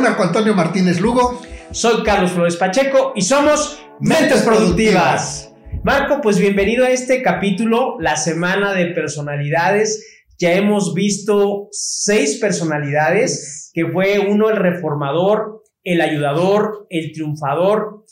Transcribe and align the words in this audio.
Marco 0.00 0.22
Antonio 0.22 0.54
Martínez 0.54 0.98
Lugo. 0.98 1.42
Soy 1.72 2.02
Carlos 2.02 2.32
Flores 2.32 2.56
Pacheco 2.56 3.12
y 3.14 3.20
somos 3.20 3.82
Mentes 4.00 4.42
Productivas. 4.42 5.52
Marco, 5.84 6.20
pues 6.22 6.38
bienvenido 6.38 6.86
a 6.86 6.90
este 6.90 7.22
capítulo, 7.22 7.96
la 8.00 8.16
semana 8.16 8.72
de 8.72 8.86
personalidades. 8.86 10.24
Ya 10.38 10.54
hemos 10.54 10.94
visto 10.94 11.68
seis 11.70 12.38
personalidades, 12.40 13.70
que 13.74 13.86
fue 13.88 14.18
uno 14.20 14.48
el 14.48 14.56
reformador, 14.56 15.62
el 15.84 16.00
ayudador, 16.00 16.86
el 16.88 17.12
triunfador, 17.12 18.06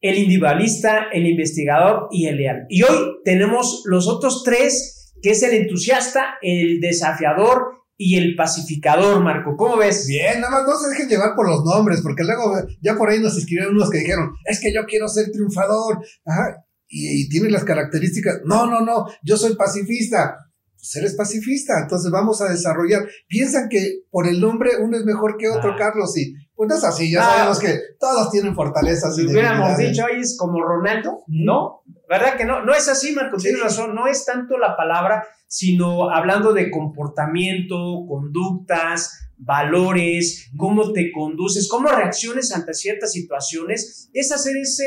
el 0.00 0.16
individualista, 0.16 1.08
el 1.12 1.26
investigador 1.26 2.08
y 2.10 2.26
el 2.26 2.38
leal. 2.38 2.64
Y 2.70 2.82
hoy 2.84 3.16
tenemos 3.22 3.82
los 3.84 4.08
otros 4.08 4.44
tres, 4.44 5.12
que 5.22 5.30
es 5.32 5.42
el 5.42 5.52
entusiasta, 5.52 6.36
el 6.40 6.80
desafiador 6.80 7.83
y 7.96 8.16
el 8.16 8.34
pacificador, 8.34 9.22
Marco. 9.22 9.56
¿Cómo 9.56 9.76
ves? 9.76 10.06
Bien, 10.08 10.40
nada 10.40 10.50
más 10.50 10.66
no 10.66 10.76
se 10.76 10.88
dejen 10.90 11.08
llevar 11.08 11.34
por 11.36 11.48
los 11.48 11.64
nombres, 11.64 12.00
porque 12.02 12.24
luego 12.24 12.56
ya 12.82 12.96
por 12.96 13.08
ahí 13.08 13.20
nos 13.20 13.36
escribieron 13.36 13.76
unos 13.76 13.90
que 13.90 13.98
dijeron, 13.98 14.32
es 14.44 14.60
que 14.60 14.72
yo 14.72 14.84
quiero 14.86 15.08
ser 15.08 15.30
triunfador, 15.30 15.98
Ajá, 16.24 16.64
y, 16.88 17.22
y 17.22 17.28
tiene 17.28 17.50
las 17.50 17.64
características, 17.64 18.40
no, 18.44 18.66
no, 18.66 18.80
no, 18.80 19.06
yo 19.22 19.36
soy 19.36 19.54
pacifista. 19.56 20.38
Pues 20.76 20.96
eres 20.96 21.14
pacifista, 21.14 21.80
entonces 21.80 22.10
vamos 22.10 22.42
a 22.42 22.50
desarrollar. 22.50 23.08
Piensan 23.26 23.70
que 23.70 24.00
por 24.10 24.26
el 24.28 24.38
nombre 24.38 24.70
uno 24.82 24.98
es 24.98 25.04
mejor 25.04 25.38
que 25.38 25.48
otro, 25.48 25.72
Ah. 25.72 25.76
Carlos, 25.78 26.14
y 26.18 26.34
pues 26.56 26.68
no 26.68 26.76
es 26.76 26.84
así, 26.84 27.10
ya 27.10 27.20
Ah. 27.20 27.34
sabemos 27.36 27.58
que 27.58 27.78
todos 27.98 28.30
tienen 28.30 28.54
fortalezas. 28.54 29.16
Si 29.16 29.26
hubiéramos 29.26 29.76
dicho 29.76 30.04
hoy 30.04 30.20
es 30.20 30.36
como 30.38 30.62
Ronaldo. 30.62 31.22
¿no? 31.26 31.82
¿Verdad 32.08 32.36
que 32.36 32.44
no? 32.44 32.64
No 32.64 32.72
es 32.74 32.88
así, 32.88 33.12
Marco, 33.12 33.38
Sí. 33.38 33.44
tienes 33.44 33.62
razón. 33.62 33.94
No 33.94 34.06
es 34.06 34.24
tanto 34.24 34.56
la 34.58 34.76
palabra, 34.76 35.26
sino 35.48 36.10
hablando 36.10 36.52
de 36.52 36.70
comportamiento, 36.70 38.04
conductas, 38.08 39.20
valores, 39.36 40.50
cómo 40.56 40.92
te 40.92 41.10
conduces, 41.12 41.68
cómo 41.68 41.88
reacciones 41.88 42.52
ante 42.52 42.72
ciertas 42.74 43.12
situaciones. 43.12 44.10
Es 44.12 44.30
hacer 44.32 44.56
esa 44.56 44.84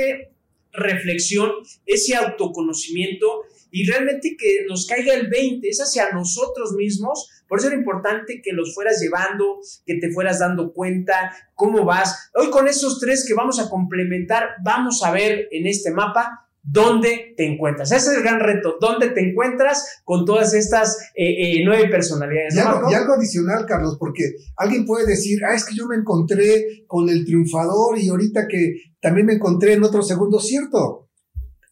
reflexión, 0.74 1.52
ese 1.86 2.16
autoconocimiento 2.16 3.42
y 3.72 3.86
realmente 3.86 4.36
que 4.38 4.66
nos 4.68 4.86
caiga 4.88 5.14
el 5.14 5.28
20, 5.30 5.68
es 5.68 5.80
hacia 5.80 6.12
nosotros 6.12 6.74
mismos. 6.74 7.30
Por 7.48 7.60
eso 7.60 7.68
era 7.68 7.78
importante 7.78 8.42
que 8.44 8.52
los 8.54 8.74
fueras 8.74 9.00
llevando, 9.02 9.60
que 9.86 9.96
te 10.00 10.12
fueras 10.12 10.40
dando 10.40 10.74
cuenta 10.74 11.34
cómo 11.56 11.86
vas. 11.86 12.30
Hoy 12.34 12.50
con 12.50 12.68
esos 12.68 13.00
tres 13.00 13.26
que 13.28 13.34
vamos 13.34 13.60
a 13.60 13.70
complementar, 13.70 14.50
vamos 14.64 15.04
a 15.04 15.12
ver 15.12 15.48
en 15.52 15.68
este 15.68 15.92
mapa 15.92 16.48
dónde 16.70 17.34
te 17.38 17.46
encuentras. 17.46 17.92
Ese 17.92 18.12
es 18.12 18.18
el 18.18 18.24
gran 18.24 18.40
reto, 18.40 18.76
dónde 18.82 19.10
te 19.10 19.22
encuentras 19.22 20.02
con 20.04 20.26
todas 20.26 20.54
estas 20.54 20.98
eh, 21.16 21.60
eh, 21.60 21.62
nueve 21.64 21.88
personalidades. 21.90 22.56
Y 22.56 22.58
¿no, 22.58 22.68
algo, 22.68 22.92
y 22.92 22.94
algo 22.94 23.14
adicional, 23.14 23.66
Carlos, 23.66 23.96
porque 23.98 24.24
alguien 24.58 24.86
puede 24.86 25.06
decir, 25.06 25.40
ah, 25.46 25.56
es 25.56 25.66
que 25.66 25.76
yo 25.76 25.88
me 25.88 25.96
encontré 25.96 26.84
con 26.86 27.10
el 27.10 27.26
triunfador 27.26 27.98
y 27.98 28.10
ahorita 28.10 28.48
que 28.48 28.76
también 29.00 29.28
me 29.28 29.34
encontré 29.34 29.74
en 29.74 29.84
otro 29.84 30.02
segundo, 30.02 30.40
cierto. 30.40 31.07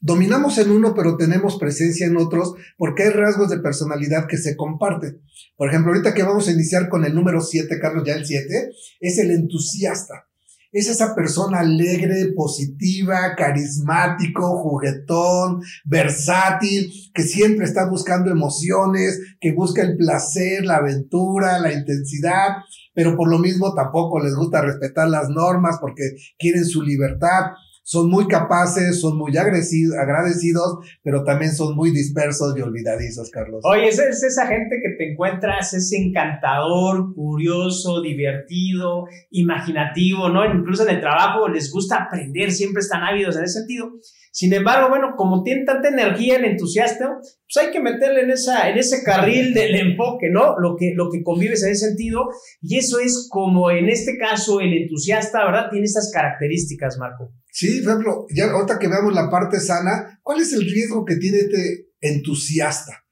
Dominamos 0.06 0.59
en 0.59 0.70
uno, 0.70 0.94
pero 0.94 1.17
tenemos 1.17 1.58
presencia 1.58 2.06
en 2.06 2.16
otros 2.16 2.53
porque 2.78 3.02
hay 3.02 3.09
rasgos 3.09 3.50
de 3.50 3.58
personalidad 3.58 4.28
que 4.28 4.38
se 4.38 4.56
comparten. 4.56 5.20
Por 5.58 5.67
ejemplo, 5.67 5.92
ahorita 5.92 6.14
que 6.14 6.22
vamos 6.22 6.47
a 6.47 6.52
iniciar 6.52 6.89
con 6.89 7.06
el 7.06 7.16
número 7.16 7.42
7, 7.42 7.80
Carlos, 7.80 8.03
ya 8.06 8.14
el 8.14 8.23
7, 8.23 8.70
es 9.00 9.17
el 9.17 9.31
entusiasta. 9.31 10.28
Es 10.72 10.89
esa 10.89 11.16
persona 11.16 11.62
alegre, 11.62 12.34
positiva, 12.36 13.34
carismático, 13.36 14.62
juguetón, 14.62 15.64
versátil, 15.86 16.92
que 17.12 17.23
siempre 17.23 17.66
está 17.66 17.90
buscando 17.90 18.30
emociones, 18.30 19.19
que 19.42 19.53
busca 19.53 19.81
el 19.81 19.97
placer, 19.97 20.66
la 20.66 20.75
aventura, 20.75 21.58
la 21.58 21.73
intensidad, 21.73 22.58
pero 22.94 23.17
por 23.17 23.28
lo 23.28 23.40
mismo 23.40 23.73
tampoco 23.73 24.19
les 24.19 24.36
gusta 24.36 24.62
respetar 24.62 25.09
las 25.09 25.30
normas 25.30 25.79
porque 25.81 26.12
quieren 26.38 26.63
su 26.63 26.84
libertad. 26.84 27.53
Son 27.88 28.09
muy 28.09 28.28
capaces, 28.28 29.00
son 29.00 29.16
muy 29.16 29.38
agradecidos, 29.38 30.79
pero 31.03 31.23
también 31.23 31.51
son 31.51 31.75
muy 31.75 31.91
dispersos 31.91 32.57
y 32.57 32.62
olvidadizos, 32.62 33.29
Carlos. 33.29 33.62
Oye, 33.63 33.90
es, 33.90 34.00
es 34.00 34.23
esa 34.23 34.47
gente 34.47 34.78
que 34.81 34.96
te 34.97 35.12
encuentras, 35.12 35.72
es 35.75 35.94
encantador, 35.94 37.13
curioso, 37.13 38.01
divertido, 38.01 39.06
imaginativo, 39.29 40.29
¿no? 40.29 40.51
Incluso 40.51 40.81
en 40.81 40.96
el 40.96 41.00
trabajo 41.00 41.47
les 41.47 41.72
gusta 41.72 41.97
aprender, 41.97 42.51
siempre 42.51 42.79
están 42.79 43.03
ávidos 43.03 43.38
en 43.38 43.44
ese 43.44 43.59
sentido. 43.59 43.91
Sin 44.31 44.52
embargo, 44.52 44.90
bueno, 44.90 45.13
como 45.16 45.44
tienen 45.44 45.66
tanta 45.66 45.90
energía 45.90 46.38
el 46.38 46.46
entusiasta, 46.46 47.19
pues 47.19 47.66
hay 47.66 47.72
que 47.72 47.79
meterle 47.79 48.22
en, 48.22 48.31
esa, 48.31 48.67
en 48.67 48.79
ese 48.79 49.03
carril 49.03 49.53
del 49.53 49.75
enfoque, 49.75 50.31
¿no? 50.31 50.57
Lo 50.57 50.75
que, 50.75 50.94
lo 50.96 51.12
que 51.12 51.22
convives 51.22 51.63
en 51.63 51.73
ese 51.73 51.90
sentido. 51.90 52.29
Y 52.63 52.78
eso 52.79 52.97
es 52.97 53.29
como 53.29 53.69
en 53.69 53.90
este 53.90 54.17
caso 54.17 54.59
el 54.59 54.73
entusiasta, 54.73 55.46
¿verdad? 55.46 55.69
Tiene 55.69 55.85
estas 55.85 56.12
características, 56.12 56.97
Marco. 56.97 57.31
Sí, 57.57 57.79
por 57.79 57.91
ejemplo, 57.91 58.25
ya 58.35 58.51
ahorita 58.51 58.79
que 58.79 58.89
veamos 58.89 59.13
la 59.13 59.29
parte 59.29 59.61
sana, 59.61 60.19
¿cuál 60.23 60.41
es 60.41 60.51
el 60.51 60.69
riesgo 60.69 61.05
que 61.05 61.16
tiene 61.16 61.38
este 61.38 61.88
entusiasta? 62.01 63.05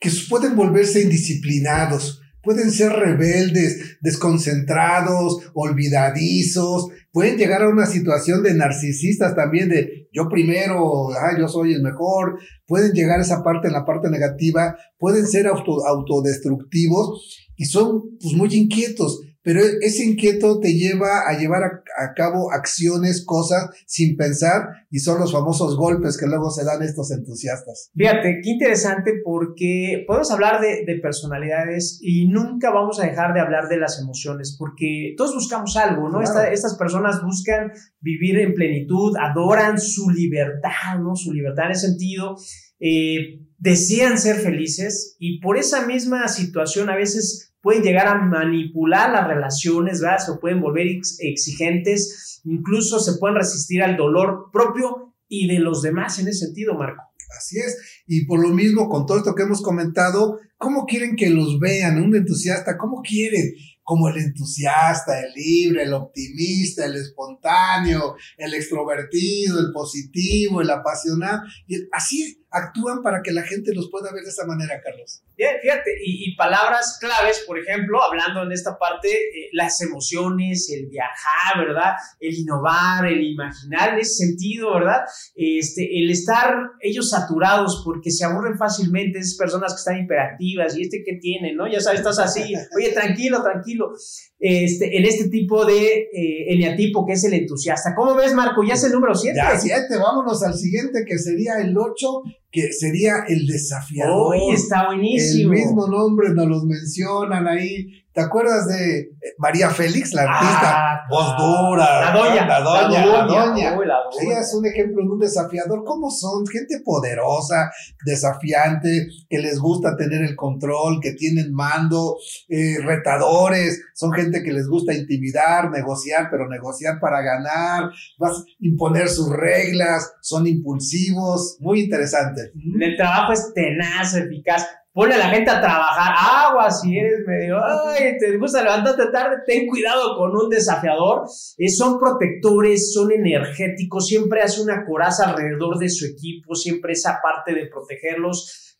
Que 0.00 0.10
pueden 0.30 0.56
volverse 0.56 1.02
indisciplinados, 1.02 2.22
pueden 2.42 2.70
ser 2.70 2.92
rebeldes, 2.92 3.98
desconcentrados, 4.00 5.50
olvidadizos, 5.52 6.88
pueden 7.12 7.36
llegar 7.36 7.60
a 7.60 7.68
una 7.68 7.84
situación 7.84 8.42
de 8.42 8.54
narcisistas 8.54 9.36
también, 9.36 9.68
de 9.68 10.08
yo 10.14 10.30
primero, 10.30 11.10
ah, 11.10 11.36
yo 11.38 11.46
soy 11.46 11.74
el 11.74 11.82
mejor, 11.82 12.38
pueden 12.66 12.92
llegar 12.92 13.18
a 13.18 13.22
esa 13.22 13.44
parte, 13.44 13.68
en 13.68 13.74
la 13.74 13.84
parte 13.84 14.08
negativa, 14.08 14.78
pueden 14.96 15.26
ser 15.26 15.46
auto, 15.46 15.86
autodestructivos 15.86 17.36
y 17.54 17.66
son 17.66 18.16
pues 18.18 18.32
muy 18.32 18.48
inquietos 18.54 19.20
pero 19.48 19.62
ese 19.80 20.04
inquieto 20.04 20.60
te 20.60 20.74
lleva 20.74 21.26
a 21.26 21.32
llevar 21.38 21.62
a, 21.62 21.82
a, 22.04 22.12
cabo 22.12 22.52
acciones, 22.52 23.24
cosas 23.24 23.70
sin 23.86 24.14
pensar 24.14 24.68
y 24.90 24.98
son 24.98 25.18
los 25.18 25.32
famosos 25.32 25.74
golpes 25.74 26.18
que 26.18 26.26
luego 26.26 26.50
se 26.50 26.66
dan 26.66 26.82
estos 26.82 27.10
entusiastas. 27.12 27.90
Fíjate, 27.96 28.40
qué 28.44 28.50
interesante 28.50 29.12
porque 29.24 30.04
podemos 30.06 30.30
hablar 30.32 30.60
de, 30.60 30.84
de, 30.84 31.00
personalidades 31.00 31.98
y 32.02 32.28
nunca 32.28 32.70
vamos 32.70 33.00
a 33.00 33.06
dejar 33.06 33.32
de 33.32 33.40
hablar 33.40 33.70
de 33.70 33.78
las 33.78 33.98
emociones 33.98 34.54
porque 34.58 35.14
todos 35.16 35.34
buscamos 35.34 35.78
algo, 35.78 36.10
¿no? 36.10 36.18
Claro. 36.18 36.24
Esta, 36.24 36.52
estas 36.52 36.76
personas 36.76 37.22
buscan 37.22 37.72
vivir 38.02 38.38
en 38.40 38.52
plenitud, 38.52 39.16
adoran 39.18 39.80
su 39.80 40.10
libertad, 40.10 40.98
¿no? 41.00 41.16
Su 41.16 41.32
libertad 41.32 41.64
en 41.64 41.70
ese 41.70 41.86
sentido. 41.86 42.36
Eh, 42.80 43.47
desean 43.58 44.18
ser 44.18 44.40
felices 44.40 45.16
y 45.18 45.40
por 45.40 45.58
esa 45.58 45.86
misma 45.86 46.26
situación 46.28 46.88
a 46.88 46.96
veces 46.96 47.52
pueden 47.60 47.82
llegar 47.82 48.06
a 48.06 48.22
manipular 48.22 49.10
las 49.12 49.26
relaciones, 49.26 50.00
¿verdad? 50.00 50.24
Se 50.24 50.38
pueden 50.38 50.60
volver 50.60 50.86
exigentes, 51.18 52.40
incluso 52.44 53.00
se 53.00 53.18
pueden 53.18 53.36
resistir 53.36 53.82
al 53.82 53.96
dolor 53.96 54.50
propio 54.52 55.14
y 55.28 55.48
de 55.48 55.58
los 55.58 55.82
demás 55.82 56.18
en 56.18 56.28
ese 56.28 56.46
sentido, 56.46 56.74
Marco. 56.74 57.02
Así 57.36 57.58
es, 57.58 57.76
y 58.06 58.24
por 58.24 58.40
lo 58.40 58.54
mismo, 58.54 58.88
con 58.88 59.04
todo 59.06 59.18
esto 59.18 59.34
que 59.34 59.42
hemos 59.42 59.60
comentado, 59.60 60.40
¿cómo 60.58 60.84
quieren 60.84 61.16
que 61.16 61.30
los 61.30 61.58
vean? 61.58 62.02
Un 62.02 62.14
entusiasta, 62.14 62.76
¿cómo 62.76 63.00
quieren? 63.00 63.54
Como 63.82 64.08
el 64.08 64.18
entusiasta, 64.18 65.18
el 65.20 65.32
libre, 65.34 65.84
el 65.84 65.94
optimista, 65.94 66.84
el 66.84 66.96
espontáneo, 66.96 68.16
el 68.36 68.52
extrovertido, 68.52 69.60
el 69.60 69.72
positivo, 69.72 70.60
el 70.60 70.70
apasionado. 70.70 71.42
Y 71.66 71.76
así 71.92 72.44
actúan 72.50 73.02
para 73.02 73.22
que 73.22 73.32
la 73.32 73.42
gente 73.42 73.74
los 73.74 73.90
pueda 73.90 74.12
ver 74.12 74.24
de 74.24 74.30
esa 74.30 74.46
manera, 74.46 74.80
Carlos. 74.82 75.22
Bien, 75.36 75.52
fíjate, 75.62 75.90
y, 76.04 76.30
y 76.30 76.36
palabras 76.36 76.98
claves, 77.00 77.44
por 77.46 77.58
ejemplo, 77.58 78.02
hablando 78.02 78.42
en 78.42 78.52
esta 78.52 78.76
parte, 78.78 79.08
eh, 79.08 79.48
las 79.52 79.80
emociones, 79.80 80.68
el 80.70 80.88
viajar, 80.88 81.58
¿verdad? 81.58 81.92
El 82.18 82.34
innovar, 82.34 83.06
el 83.06 83.22
imaginar, 83.22 83.94
en 83.94 84.00
ese 84.00 84.26
sentido, 84.26 84.74
¿verdad? 84.74 85.02
Este, 85.34 85.98
el 85.98 86.10
estar 86.10 86.54
ellos 86.80 87.10
saturados 87.10 87.82
porque 87.84 88.10
se 88.10 88.24
aburren 88.24 88.58
fácilmente, 88.58 89.18
esas 89.18 89.36
personas 89.36 89.72
que 89.72 89.78
están 89.78 90.04
hiperactivas 90.04 90.47
y 90.54 90.82
este 90.82 91.02
que 91.04 91.18
tiene, 91.20 91.54
¿no? 91.54 91.70
Ya 91.70 91.80
sabes, 91.80 92.00
estás 92.00 92.18
así, 92.18 92.54
oye, 92.76 92.92
tranquilo, 92.92 93.42
tranquilo. 93.42 93.92
Este, 94.40 94.96
en 94.96 95.04
este 95.04 95.28
tipo 95.28 95.64
de 95.64 96.10
eh, 96.12 96.54
eneatipo 96.54 97.04
que 97.04 97.14
es 97.14 97.24
el 97.24 97.34
entusiasta. 97.34 97.94
¿Cómo 97.96 98.14
ves, 98.14 98.34
Marco? 98.34 98.62
Ya 98.62 98.74
es 98.74 98.84
el 98.84 98.92
número 98.92 99.14
7. 99.14 99.36
Ya, 99.36 99.58
7, 99.58 99.96
vámonos 99.96 100.42
al 100.44 100.54
siguiente 100.54 101.04
que 101.04 101.18
sería 101.18 101.54
el 101.60 101.76
8, 101.76 102.22
que 102.50 102.72
sería 102.72 103.24
el 103.26 103.46
desafiador. 103.46 104.36
Uy, 104.36 104.54
está 104.54 104.86
buenísimo. 104.86 105.52
El 105.52 105.58
mismo 105.58 105.88
nombre 105.88 106.28
nos 106.30 106.46
los 106.46 106.64
mencionan 106.64 107.48
ahí. 107.48 108.04
¿Te 108.18 108.24
acuerdas 108.24 108.66
de 108.66 109.12
María 109.38 109.70
Félix, 109.70 110.12
la 110.12 110.22
artista? 110.22 110.60
Ah, 110.64 111.06
Voz 111.08 111.36
dura. 111.36 112.00
La 112.00 112.18
doña. 112.18 112.48
La 112.48 112.60
doña. 112.60 113.06
La 113.06 113.24
doña. 113.24 113.78
Uy, 113.78 113.86
la 113.86 113.98
doña. 114.02 114.22
Ella 114.22 114.40
es 114.40 114.52
un 114.54 114.66
ejemplo 114.66 115.04
de 115.04 115.08
un 115.08 115.20
desafiador. 115.20 115.84
¿Cómo 115.84 116.10
son? 116.10 116.44
Gente 116.48 116.80
poderosa, 116.84 117.70
desafiante, 118.04 119.06
que 119.28 119.38
les 119.38 119.60
gusta 119.60 119.96
tener 119.96 120.22
el 120.22 120.34
control, 120.34 120.98
que 121.00 121.12
tienen 121.12 121.52
mando, 121.52 122.16
eh, 122.48 122.78
retadores. 122.82 123.82
Son 123.94 124.10
gente 124.10 124.27
que 124.30 124.52
les 124.52 124.68
gusta 124.68 124.94
intimidar, 124.94 125.70
negociar, 125.70 126.28
pero 126.30 126.48
negociar 126.48 127.00
para 127.00 127.20
ganar, 127.20 127.90
vas 128.18 128.38
a 128.38 128.44
imponer 128.60 129.08
sus 129.08 129.30
reglas, 129.30 130.14
son 130.20 130.46
impulsivos, 130.46 131.56
muy 131.60 131.80
interesante. 131.80 132.52
El 132.80 132.96
trabajo 132.96 133.32
es 133.32 133.52
tenaz, 133.54 134.14
eficaz. 134.14 134.66
Pone 134.92 135.14
a 135.14 135.18
la 135.18 135.28
gente 135.28 135.50
a 135.50 135.60
trabajar. 135.60 136.14
Agua, 136.18 136.70
si 136.70 136.98
eres 136.98 137.24
medio, 137.26 137.56
ay, 137.64 138.16
te 138.18 138.36
gusta 138.36 138.62
levantarte 138.62 139.12
tarde, 139.12 139.36
ten 139.46 139.66
cuidado 139.68 140.16
con 140.16 140.36
un 140.36 140.48
desafiador. 140.48 141.22
Eh, 141.56 141.68
son 141.68 142.00
protectores, 142.00 142.92
son 142.92 143.12
energéticos, 143.12 144.08
siempre 144.08 144.42
hace 144.42 144.60
una 144.60 144.84
coraza 144.84 145.30
alrededor 145.30 145.78
de 145.78 145.88
su 145.88 146.04
equipo, 146.04 146.54
siempre 146.54 146.94
esa 146.94 147.20
parte 147.22 147.54
de 147.54 147.66
protegerlos. 147.66 148.76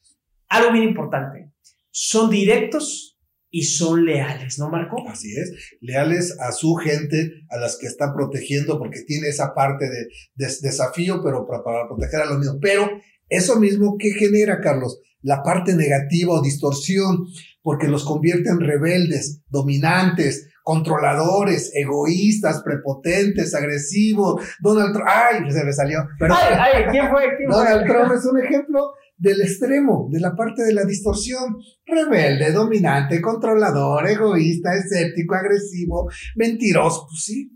Algo 0.49 0.73
bien 0.73 0.89
importante, 0.89 1.53
son 1.91 2.31
directos 2.31 3.08
y 3.51 3.65
son 3.65 4.05
leales, 4.05 4.59
¿no, 4.59 4.69
Marco? 4.71 4.97
Así 5.09 5.35
es, 5.37 5.77
leales 5.81 6.37
a 6.41 6.53
su 6.53 6.75
gente, 6.75 7.33
a 7.51 7.59
las 7.59 7.77
que 7.79 7.87
está 7.87 8.15
protegiendo, 8.15 8.79
porque 8.79 9.03
tiene 9.07 9.29
esa 9.29 9.55
parte 9.55 9.87
de, 9.87 10.47
desafío, 10.61 11.23
pero 11.25 11.47
para, 11.47 11.63
para, 11.63 11.89
proteger 11.89 12.21
a 12.21 12.27
los 12.27 12.39
mismos. 12.39 12.59
Pero 12.61 12.91
eso 13.29 13.59
mismo, 13.59 13.97
¿qué 13.99 14.11
genera, 14.13 14.61
Carlos? 14.61 15.01
la 15.23 15.43
parte 15.43 15.75
negativa 15.75 16.35
o 16.35 16.43
distorsión, 16.43 17.27
porque 17.63 17.89
los 17.89 18.05
convierte 18.05 18.51
en 18.51 18.61
rebeldes, 18.61 19.43
dominantes, 19.49 20.48
controladores, 20.69 21.73
egoístas, 21.75 22.63
prepotentes, 22.63 23.55
agresivos. 23.55 24.45
Donald 24.61 24.93
Trump, 24.93 25.09
ay, 25.09 25.51
se 25.51 25.65
me 25.65 25.73
salió. 25.73 26.01
Pero, 26.19 26.35
ay, 26.35 26.75
ay, 26.75 26.85
¿quién 26.91 27.09
fue? 27.09 27.23
Donald 27.49 27.87
Trump 27.87 28.13
es 28.13 28.27
un 28.27 28.39
ejemplo 28.39 28.93
del 29.17 29.41
extremo, 29.41 30.11
de 30.13 30.21
la 30.21 30.37
parte 30.37 30.63
de 30.65 30.75
la 30.75 30.85
distorsión. 30.85 31.57
Rebelde, 31.87 32.53
dominante, 32.53 33.23
controlador, 33.23 34.07
egoísta, 34.11 34.75
escéptico, 34.75 35.37
agresivo, 35.37 36.11
mentiroso. 36.37 37.07
Pues 37.09 37.23
sí, 37.23 37.51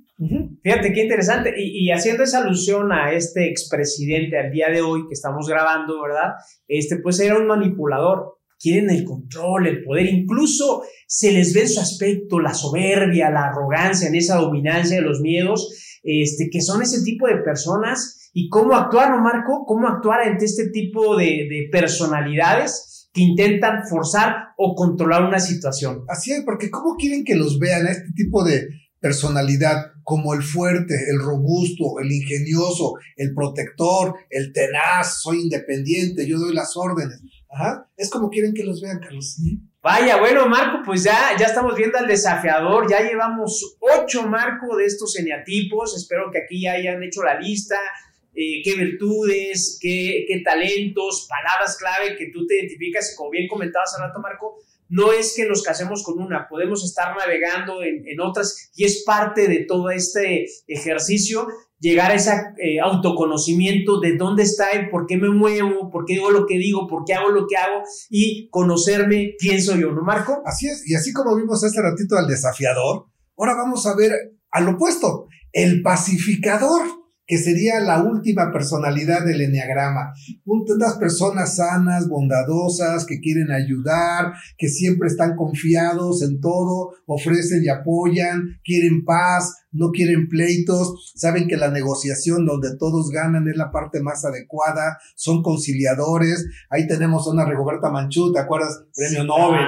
Fíjate 0.62 0.92
qué 0.94 1.02
interesante. 1.02 1.52
Y, 1.58 1.90
haciendo 1.90 2.22
esa 2.22 2.38
alusión 2.38 2.92
a 2.92 3.12
este 3.12 3.50
expresidente 3.50 4.38
al 4.38 4.52
día 4.52 4.70
de 4.70 4.80
hoy 4.80 5.02
que 5.06 5.14
estamos 5.14 5.46
grabando, 5.48 6.00
¿verdad? 6.00 6.34
Este, 6.66 6.96
pues 6.96 7.20
era 7.20 7.36
un 7.36 7.46
manipulador. 7.46 8.38
Quieren 8.62 8.90
el 8.90 9.04
control, 9.04 9.66
el 9.66 9.82
poder, 9.82 10.06
incluso 10.06 10.82
se 11.06 11.32
les 11.32 11.52
ve 11.52 11.62
en 11.62 11.68
su 11.68 11.80
aspecto 11.80 12.38
la 12.38 12.54
soberbia, 12.54 13.30
la 13.30 13.48
arrogancia, 13.48 14.06
en 14.06 14.14
esa 14.14 14.36
dominancia 14.36 14.96
de 14.96 15.02
los 15.02 15.20
miedos, 15.20 15.98
este, 16.04 16.48
que 16.48 16.60
son 16.60 16.80
ese 16.80 17.02
tipo 17.02 17.26
de 17.26 17.38
personas. 17.38 18.30
Y 18.32 18.48
cómo 18.48 18.74
actuar, 18.74 19.10
¿no, 19.10 19.20
Marco? 19.20 19.64
¿Cómo 19.66 19.88
actuar 19.88 20.20
ante 20.20 20.44
este 20.44 20.68
tipo 20.68 21.16
de, 21.16 21.24
de 21.50 21.68
personalidades? 21.72 22.88
que 23.14 23.20
intentan 23.20 23.86
forzar 23.90 24.54
o 24.56 24.74
controlar 24.74 25.24
una 25.24 25.38
situación. 25.38 26.02
Así 26.08 26.32
es, 26.32 26.44
porque 26.46 26.70
¿cómo 26.70 26.96
quieren 26.96 27.24
que 27.24 27.34
los 27.34 27.58
vean 27.58 27.86
a 27.86 27.90
este 27.90 28.10
tipo 28.16 28.42
de, 28.42 28.68
personalidad 29.02 29.88
como 30.04 30.32
el 30.32 30.42
fuerte, 30.42 30.94
el 31.10 31.18
robusto, 31.20 31.98
el 32.00 32.10
ingenioso, 32.10 32.94
el 33.16 33.34
protector, 33.34 34.14
el 34.30 34.52
tenaz, 34.52 35.20
soy 35.20 35.40
independiente, 35.42 36.26
yo 36.26 36.38
doy 36.38 36.54
las 36.54 36.76
órdenes. 36.76 37.20
Ajá. 37.52 37.86
Es 37.96 38.10
como 38.10 38.30
quieren 38.30 38.54
que 38.54 38.64
los 38.64 38.80
vean, 38.80 38.98
Carlos. 38.98 39.36
Vaya, 39.82 40.18
bueno, 40.18 40.48
Marco, 40.48 40.78
pues 40.84 41.02
ya, 41.04 41.36
ya 41.38 41.46
estamos 41.46 41.74
viendo 41.76 41.98
al 41.98 42.06
desafiador, 42.06 42.88
ya 42.88 43.00
llevamos 43.00 43.76
ocho, 43.80 44.26
Marco, 44.26 44.76
de 44.76 44.86
estos 44.86 45.18
eneatipos, 45.18 45.96
espero 45.96 46.30
que 46.30 46.38
aquí 46.38 46.62
ya 46.62 46.72
hayan 46.72 47.02
hecho 47.02 47.22
la 47.22 47.38
lista, 47.38 47.76
eh, 48.34 48.62
qué 48.64 48.74
virtudes, 48.74 49.78
qué, 49.80 50.24
qué 50.26 50.40
talentos, 50.44 51.28
palabras 51.28 51.76
clave 51.76 52.16
que 52.16 52.30
tú 52.32 52.46
te 52.46 52.56
identificas, 52.56 53.14
como 53.16 53.30
bien 53.30 53.48
comentabas 53.48 53.92
hace 53.92 54.02
rato, 54.02 54.20
Marco, 54.20 54.56
no 54.92 55.10
es 55.10 55.32
que 55.34 55.46
nos 55.46 55.62
casemos 55.62 56.02
con 56.04 56.20
una, 56.20 56.46
podemos 56.48 56.84
estar 56.84 57.16
navegando 57.16 57.82
en, 57.82 58.20
otras 58.20 58.70
y 58.76 58.84
es 58.84 59.04
parte 59.04 59.48
de 59.48 59.64
todo 59.64 59.90
este 59.90 60.46
ejercicio 60.66 61.46
llegar 61.80 62.10
a 62.10 62.14
ese 62.14 62.30
eh, 62.62 62.78
autoconocimiento 62.78 64.00
de 64.00 64.18
dónde 64.18 64.42
está 64.42 64.66
y 64.76 64.90
por 64.90 65.06
qué 65.06 65.16
me 65.16 65.30
muevo, 65.30 65.90
por 65.90 66.04
qué 66.04 66.12
digo 66.12 66.30
lo 66.30 66.44
que 66.46 66.58
digo, 66.58 66.86
por 66.86 67.04
qué 67.06 67.14
hago 67.14 67.30
lo 67.30 67.46
que 67.46 67.56
hago 67.56 67.82
y 68.10 68.50
conocerme 68.50 69.34
quién 69.38 69.62
soy 69.62 69.80
yo, 69.80 69.92
¿no, 69.92 70.02
Marco? 70.02 70.42
Así 70.44 70.66
es, 70.66 70.86
y 70.86 70.94
así 70.94 71.10
como 71.14 71.36
vimos 71.36 71.64
hace 71.64 71.80
ratito 71.80 72.18
al 72.18 72.28
desafiador, 72.28 73.06
ahora 73.38 73.54
vamos 73.56 73.86
a 73.86 73.96
ver 73.96 74.12
al 74.50 74.68
opuesto, 74.68 75.26
el 75.52 75.80
pacificador 75.80 77.01
que 77.26 77.38
sería 77.38 77.80
la 77.80 78.02
última 78.02 78.52
personalidad 78.52 79.24
del 79.24 79.40
enneagrama. 79.40 80.12
Unas 80.44 80.96
personas 80.96 81.56
sanas, 81.56 82.08
bondadosas, 82.08 83.06
que 83.06 83.20
quieren 83.20 83.50
ayudar, 83.50 84.32
que 84.58 84.68
siempre 84.68 85.08
están 85.08 85.36
confiados 85.36 86.22
en 86.22 86.40
todo, 86.40 86.90
ofrecen 87.06 87.64
y 87.64 87.68
apoyan, 87.68 88.58
quieren 88.64 89.04
paz, 89.04 89.61
no 89.72 89.90
quieren 89.90 90.28
pleitos, 90.28 91.12
saben 91.16 91.48
que 91.48 91.56
la 91.56 91.70
negociación 91.70 92.44
donde 92.46 92.76
todos 92.78 93.10
ganan 93.10 93.48
es 93.48 93.56
la 93.56 93.70
parte 93.70 94.02
más 94.02 94.24
adecuada, 94.24 94.98
son 95.16 95.42
conciliadores. 95.42 96.46
Ahí 96.70 96.86
tenemos 96.86 97.26
a 97.26 97.30
una 97.30 97.44
Rigoberta 97.44 97.90
Manchú, 97.90 98.32
¿te 98.32 98.40
acuerdas? 98.40 98.84
Premio 98.94 99.24
Nobel, 99.24 99.66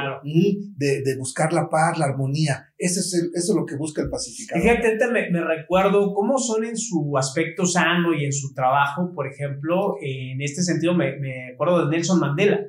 de, 0.76 1.16
buscar 1.18 1.52
la 1.52 1.68
paz, 1.68 1.98
la 1.98 2.06
armonía. 2.06 2.66
Eso 2.76 3.00
es, 3.00 3.14
eso 3.34 3.52
es 3.52 3.56
lo 3.56 3.64
que 3.64 3.76
busca 3.76 4.02
el 4.02 4.10
pacificador. 4.10 4.62
Fíjate, 4.62 4.98
me, 5.12 5.30
me 5.30 5.42
recuerdo 5.42 6.12
cómo 6.12 6.38
son 6.38 6.64
en 6.64 6.76
su 6.76 7.16
aspecto 7.16 7.64
sano 7.64 8.12
y 8.12 8.24
en 8.24 8.32
su 8.32 8.52
trabajo, 8.52 9.12
por 9.14 9.26
ejemplo, 9.26 9.96
en 10.02 10.42
este 10.42 10.62
sentido 10.62 10.94
me, 10.94 11.18
me 11.18 11.52
acuerdo 11.54 11.84
de 11.84 11.96
Nelson 11.96 12.20
Mandela. 12.20 12.60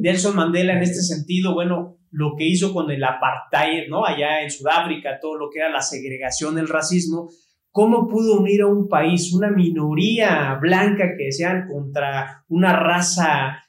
Nelson 0.00 0.34
Mandela 0.34 0.76
en 0.76 0.82
este 0.82 1.02
sentido, 1.02 1.54
bueno, 1.54 1.99
lo 2.10 2.34
que 2.36 2.46
hizo 2.46 2.72
con 2.72 2.90
el 2.90 3.02
apartheid, 3.02 3.88
¿no? 3.88 4.04
Allá 4.04 4.42
en 4.42 4.50
Sudáfrica, 4.50 5.18
todo 5.20 5.36
lo 5.36 5.50
que 5.50 5.60
era 5.60 5.70
la 5.70 5.82
segregación, 5.82 6.58
el 6.58 6.68
racismo, 6.68 7.28
cómo 7.70 8.08
pudo 8.08 8.40
unir 8.40 8.62
a 8.62 8.66
un 8.66 8.88
país, 8.88 9.32
una 9.32 9.50
minoría 9.50 10.58
blanca 10.60 11.14
que 11.16 11.32
sean 11.32 11.66
contra 11.68 12.44
una 12.48 12.72
raza 12.72 13.64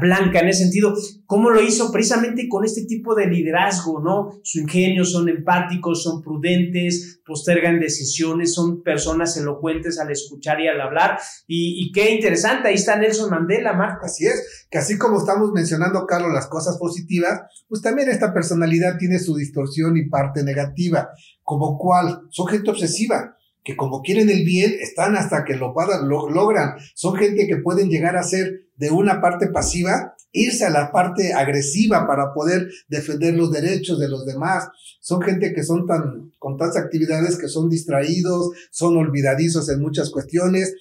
blanca 0.00 0.40
en 0.40 0.48
ese 0.48 0.64
sentido. 0.64 0.94
¿Cómo 1.26 1.50
lo 1.50 1.60
hizo? 1.60 1.90
Precisamente 1.90 2.48
con 2.48 2.64
este 2.64 2.84
tipo 2.84 3.14
de 3.14 3.26
liderazgo, 3.26 4.00
¿no? 4.00 4.40
Su 4.42 4.60
ingenio, 4.60 5.04
son 5.04 5.28
empáticos, 5.28 6.02
son 6.02 6.22
prudentes, 6.22 7.20
postergan 7.24 7.80
decisiones, 7.80 8.54
son 8.54 8.82
personas 8.82 9.36
elocuentes 9.36 9.98
al 9.98 10.10
escuchar 10.10 10.60
y 10.60 10.68
al 10.68 10.80
hablar. 10.80 11.18
Y, 11.46 11.90
qué 11.92 12.14
interesante, 12.14 12.68
ahí 12.68 12.74
está 12.74 12.96
Nelson 12.96 13.30
Mandela, 13.30 13.72
Marco. 13.72 14.06
Así 14.06 14.26
es, 14.26 14.66
que 14.70 14.78
así 14.78 14.98
como 14.98 15.18
estamos 15.18 15.52
mencionando, 15.52 16.06
Carlos, 16.06 16.32
las 16.32 16.46
cosas 16.46 16.76
positivas, 16.78 17.40
pues 17.68 17.82
también 17.82 18.08
esta 18.08 18.32
personalidad 18.32 18.98
tiene 18.98 19.18
su 19.18 19.34
distorsión 19.34 19.96
y 19.96 20.08
parte 20.08 20.44
negativa, 20.44 21.10
como 21.42 21.78
cual 21.78 22.22
son 22.30 22.46
gente 22.46 22.70
obsesiva 22.70 23.36
que 23.66 23.74
como 23.74 24.00
quieren 24.00 24.30
el 24.30 24.44
bien, 24.44 24.76
están 24.80 25.16
hasta 25.16 25.44
que 25.44 25.56
lo, 25.56 25.74
lo, 26.04 26.30
logran. 26.30 26.76
Son 26.94 27.16
gente 27.16 27.48
que 27.48 27.56
pueden 27.56 27.90
llegar 27.90 28.16
a 28.16 28.22
ser 28.22 28.68
de 28.76 28.92
una 28.92 29.20
parte 29.20 29.48
pasiva, 29.48 30.14
irse 30.30 30.64
a 30.64 30.70
la 30.70 30.92
parte 30.92 31.32
agresiva 31.32 32.06
para 32.06 32.32
poder 32.32 32.70
defender 32.88 33.34
los 33.34 33.50
derechos 33.50 33.98
de 33.98 34.08
los 34.08 34.24
demás. 34.24 34.68
Son 35.00 35.20
gente 35.20 35.52
que 35.52 35.64
son 35.64 35.84
tan, 35.84 36.30
con 36.38 36.56
tantas 36.56 36.76
actividades 36.76 37.36
que 37.38 37.48
son 37.48 37.68
distraídos, 37.68 38.50
son 38.70 38.96
olvidadizos 38.96 39.68
en 39.68 39.82
muchas 39.82 40.10
cuestiones 40.10 40.72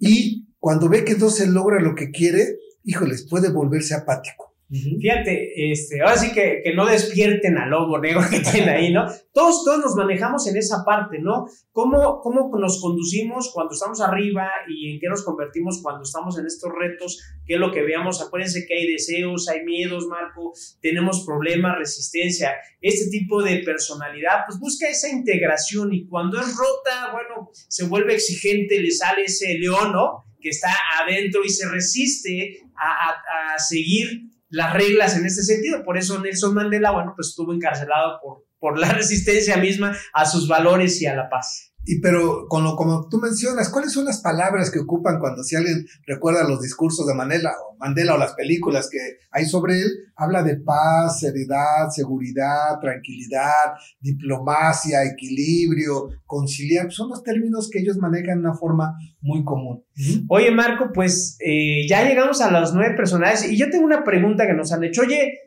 y 0.00 0.48
cuando 0.58 0.88
ve 0.88 1.04
que 1.04 1.14
no 1.14 1.30
se 1.30 1.46
logra 1.46 1.80
lo 1.80 1.94
que 1.94 2.10
quiere, 2.10 2.58
híjoles, 2.82 3.28
puede 3.30 3.50
volverse 3.50 3.94
apático. 3.94 4.53
Fíjate, 4.70 5.72
este, 5.72 6.00
ahora 6.00 6.16
sí 6.16 6.32
que, 6.32 6.62
que, 6.64 6.74
no 6.74 6.86
despierten 6.86 7.58
al 7.58 7.68
lobo 7.68 7.98
negro 7.98 8.22
que 8.30 8.40
tiene 8.40 8.70
ahí, 8.70 8.92
¿no? 8.92 9.06
Todos, 9.32 9.62
todos 9.62 9.78
nos 9.78 9.94
manejamos 9.94 10.46
en 10.48 10.56
esa 10.56 10.82
parte, 10.86 11.18
¿no? 11.18 11.44
¿Cómo, 11.70 12.20
¿Cómo 12.22 12.50
nos 12.58 12.80
conducimos 12.80 13.50
cuando 13.52 13.74
estamos 13.74 14.00
arriba 14.00 14.48
y 14.66 14.94
en 14.94 15.00
qué 15.00 15.08
nos 15.08 15.22
convertimos 15.22 15.80
cuando 15.82 16.02
estamos 16.02 16.38
en 16.38 16.46
estos 16.46 16.72
retos? 16.72 17.20
¿Qué 17.44 17.54
es 17.54 17.60
lo 17.60 17.72
que 17.72 17.82
veamos? 17.82 18.22
Acuérdense 18.22 18.66
que 18.66 18.74
hay 18.74 18.90
deseos, 18.90 19.48
hay 19.48 19.64
miedos, 19.64 20.06
Marco, 20.06 20.54
tenemos 20.80 21.24
problemas, 21.26 21.78
resistencia. 21.78 22.54
Este 22.80 23.10
tipo 23.10 23.42
de 23.42 23.58
personalidad, 23.58 24.44
pues 24.46 24.58
busca 24.58 24.88
esa 24.88 25.10
integración 25.10 25.92
y 25.92 26.06
cuando 26.06 26.40
es 26.40 26.56
rota, 26.56 27.12
bueno, 27.12 27.50
se 27.52 27.84
vuelve 27.84 28.14
exigente, 28.14 28.80
le 28.80 28.90
sale 28.90 29.24
ese 29.24 29.58
león, 29.58 29.92
¿no? 29.92 30.24
Que 30.40 30.48
está 30.48 30.72
adentro 31.02 31.44
y 31.44 31.50
se 31.50 31.68
resiste 31.68 32.60
a, 32.76 33.54
a 33.54 33.58
seguir 33.58 34.33
las 34.54 34.72
reglas 34.72 35.16
en 35.16 35.26
este 35.26 35.42
sentido. 35.42 35.84
Por 35.84 35.98
eso 35.98 36.20
Nelson 36.20 36.54
Mandela, 36.54 36.92
bueno, 36.92 37.12
pues 37.16 37.28
estuvo 37.28 37.52
encarcelado 37.52 38.20
por, 38.22 38.44
por 38.58 38.78
la 38.78 38.88
resistencia 38.92 39.56
misma 39.56 39.96
a 40.12 40.24
sus 40.24 40.48
valores 40.48 41.00
y 41.02 41.06
a 41.06 41.14
la 41.14 41.28
paz. 41.28 41.73
Y 41.86 42.00
pero 42.00 42.46
como, 42.48 42.76
como 42.76 43.08
tú 43.08 43.18
mencionas, 43.18 43.68
¿cuáles 43.68 43.92
son 43.92 44.06
las 44.06 44.20
palabras 44.20 44.70
que 44.70 44.78
ocupan 44.78 45.18
cuando 45.20 45.42
si 45.42 45.56
alguien 45.56 45.86
recuerda 46.06 46.48
los 46.48 46.60
discursos 46.60 47.06
de 47.06 47.14
Mandela 47.14 47.50
o 47.50 47.76
Mandela 47.78 48.14
o 48.14 48.18
las 48.18 48.34
películas 48.34 48.88
que 48.90 48.98
hay 49.30 49.44
sobre 49.44 49.80
él? 49.80 49.90
Habla 50.16 50.42
de 50.42 50.56
paz, 50.56 51.20
seriedad, 51.20 51.88
seguridad, 51.90 52.78
tranquilidad, 52.80 53.74
diplomacia, 54.00 55.04
equilibrio, 55.04 56.08
conciliar. 56.24 56.90
Son 56.90 57.10
los 57.10 57.22
términos 57.22 57.68
que 57.70 57.80
ellos 57.80 57.98
manejan 57.98 58.40
de 58.40 58.48
una 58.48 58.54
forma 58.54 58.96
muy 59.20 59.44
común. 59.44 59.84
Oye, 60.28 60.50
Marco, 60.50 60.90
pues 60.92 61.36
eh, 61.40 61.86
ya 61.88 62.06
llegamos 62.08 62.40
a 62.40 62.50
las 62.50 62.72
nueve 62.72 62.94
personajes 62.96 63.50
y 63.50 63.56
yo 63.56 63.70
tengo 63.70 63.84
una 63.84 64.04
pregunta 64.04 64.46
que 64.46 64.54
nos 64.54 64.72
han 64.72 64.84
hecho. 64.84 65.02
Oye, 65.02 65.43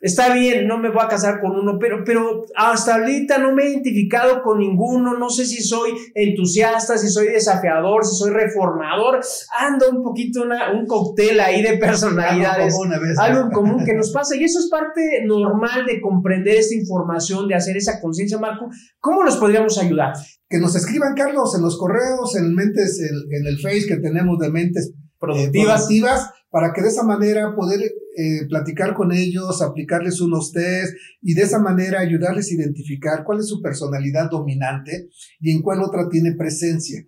está 0.00 0.32
bien, 0.32 0.66
no 0.66 0.78
me 0.78 0.88
voy 0.88 1.02
a 1.04 1.08
casar 1.08 1.40
con 1.40 1.52
uno, 1.52 1.78
pero, 1.78 2.02
pero 2.04 2.44
hasta 2.56 2.96
ahorita 2.96 3.38
no 3.38 3.54
me 3.54 3.64
he 3.64 3.70
identificado 3.70 4.42
con 4.42 4.58
ninguno, 4.58 5.18
no 5.18 5.28
sé 5.28 5.44
si 5.44 5.62
soy 5.62 5.90
entusiasta, 6.14 6.96
si 6.96 7.08
soy 7.08 7.28
desafiador, 7.28 8.04
si 8.04 8.16
soy 8.16 8.30
reformador, 8.30 9.20
ando 9.58 9.90
un 9.90 10.02
poquito 10.02 10.42
una, 10.42 10.72
un 10.72 10.86
cóctel 10.86 11.38
ahí 11.40 11.62
de 11.62 11.76
personalidades, 11.76 12.74
algo, 13.18 13.42
en 13.42 13.50
común 13.50 13.84
que 13.84 13.94
nos 13.94 14.10
pasa 14.12 14.34
y 14.36 14.44
eso 14.44 14.58
es 14.58 14.68
parte 14.70 15.02
normal 15.26 15.84
de 15.86 16.00
comprender 16.00 16.56
esta 16.56 16.74
información, 16.74 17.46
de 17.46 17.54
hacer 17.54 17.76
esa 17.76 18.00
conciencia, 18.00 18.38
Marco. 18.38 18.68
¿Cómo 18.98 19.22
nos 19.22 19.36
podríamos 19.36 19.78
ayudar? 19.78 20.14
Que 20.48 20.58
nos 20.58 20.74
escriban, 20.74 21.14
Carlos, 21.14 21.54
en 21.54 21.62
los 21.62 21.78
correos, 21.78 22.34
en 22.36 22.54
mentes, 22.54 23.00
en, 23.00 23.46
el 23.46 23.60
Face 23.60 23.86
que 23.86 23.98
tenemos 23.98 24.38
de 24.38 24.50
mentes 24.50 24.92
eh, 24.94 25.10
productivas 25.18 26.30
para 26.50 26.72
que 26.72 26.82
de 26.82 26.88
esa 26.88 27.04
manera 27.04 27.54
poder 27.54 27.80
eh, 27.80 28.46
platicar 28.48 28.94
con 28.94 29.12
ellos, 29.12 29.62
aplicarles 29.62 30.20
unos 30.20 30.52
test 30.52 30.94
y 31.22 31.34
de 31.34 31.42
esa 31.42 31.58
manera 31.58 32.00
ayudarles 32.00 32.50
a 32.50 32.54
identificar 32.54 33.24
cuál 33.24 33.38
es 33.38 33.48
su 33.48 33.62
personalidad 33.62 34.28
dominante 34.28 35.08
y 35.38 35.52
en 35.52 35.62
cuál 35.62 35.82
otra 35.82 36.08
tiene 36.08 36.34
presencia. 36.34 37.04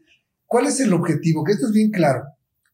¿Cuál 0.46 0.66
es 0.66 0.80
el 0.80 0.92
objetivo? 0.92 1.44
Que 1.44 1.52
esto 1.52 1.66
es 1.66 1.72
bien 1.72 1.90
claro. 1.90 2.22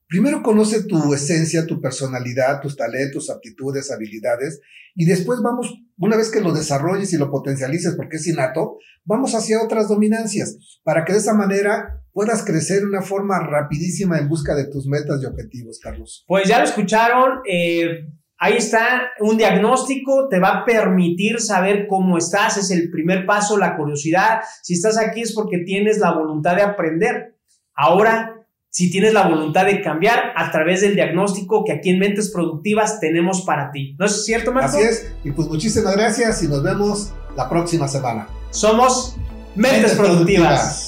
Primero 0.09 0.43
conoce 0.43 0.85
tu 0.85 1.13
esencia, 1.13 1.67
tu 1.67 1.83
personalidad, 1.83 2.63
tus 2.63 2.77
talentos, 2.77 3.29
aptitudes, 3.29 3.91
habilidades, 3.91 4.61
y 4.95 5.05
después 5.05 5.41
vamos, 5.43 5.83
una 5.99 6.17
vez 6.17 6.31
que 6.31 6.41
lo 6.41 6.53
desarrolles 6.53 7.13
y 7.13 7.19
lo 7.19 7.31
potencialices 7.31 7.95
porque 7.95 8.17
es 8.17 8.27
innato, 8.27 8.79
vamos 9.05 9.35
hacia 9.35 9.63
otras 9.63 9.89
dominancias, 9.89 10.81
para 10.83 11.05
que 11.05 11.13
de 11.13 11.19
esa 11.19 11.35
manera 11.35 12.03
puedas 12.13 12.43
crecer 12.43 12.81
de 12.81 12.87
una 12.87 13.03
forma 13.03 13.39
rapidísima 13.41 14.19
en 14.19 14.29
busca 14.29 14.55
de 14.55 14.69
tus 14.69 14.87
metas 14.87 15.23
y 15.23 15.27
objetivos, 15.27 15.79
Carlos. 15.79 16.25
Pues 16.27 16.49
ya 16.49 16.59
lo 16.59 16.65
escucharon, 16.65 17.41
eh, 17.47 18.09
ahí 18.39 18.57
está 18.57 19.11
un 19.21 19.37
diagnóstico, 19.37 20.29
te 20.29 20.41
va 20.41 20.61
a 20.61 20.65
permitir 20.65 21.39
saber 21.39 21.87
cómo 21.87 22.17
estás, 22.17 22.57
es 22.57 22.71
el 22.71 22.91
primer 22.91 23.27
paso, 23.27 23.59
la 23.59 23.77
curiosidad. 23.77 24.41
Si 24.63 24.73
estás 24.73 24.97
aquí 24.97 25.21
es 25.21 25.35
porque 25.35 25.59
tienes 25.59 25.99
la 25.99 26.13
voluntad 26.13 26.57
de 26.57 26.63
aprender. 26.63 27.37
Ahora 27.75 28.38
si 28.71 28.91
tienes 28.91 29.13
la 29.13 29.27
voluntad 29.27 29.67
de 29.67 29.83
cambiar 29.83 30.33
a 30.37 30.51
través 30.51 30.81
del 30.83 30.95
diagnóstico 30.95 31.65
que 31.65 31.73
aquí 31.73 31.91
en 31.91 31.99
Mentes 31.99 32.31
Productivas 32.31 33.01
tenemos 33.01 33.43
para 33.43 33.71
ti. 33.71 33.97
¿No 33.99 34.07
es 34.07 34.25
cierto, 34.25 34.53
Marco? 34.53 34.77
Así 34.77 34.83
es. 34.83 35.13
Y 35.25 35.31
pues 35.31 35.49
muchísimas 35.49 35.97
gracias 35.97 36.43
y 36.43 36.49
nos 36.49 36.63
vemos 36.63 37.13
la 37.37 37.49
próxima 37.49 37.89
semana. 37.89 38.29
Somos 38.51 39.17
Mentes, 39.55 39.95
Productivas. 39.95 40.88